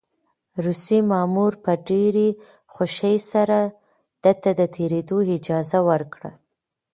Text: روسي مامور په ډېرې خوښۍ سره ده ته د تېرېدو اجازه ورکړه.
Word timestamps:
روسي 0.65 0.99
مامور 1.11 1.53
په 1.63 1.71
ډېرې 1.89 2.27
خوښۍ 2.73 3.17
سره 3.31 3.59
ده 4.23 4.31
ته 4.41 4.51
د 4.59 4.61
تېرېدو 4.75 5.17
اجازه 5.35 5.79
ورکړه. 5.89 6.31